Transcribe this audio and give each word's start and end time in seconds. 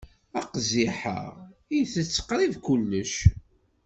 Aqziḥ-a 0.39 1.17
itett 1.79 2.15
qrib 2.27 2.53
kullec. 2.65 3.13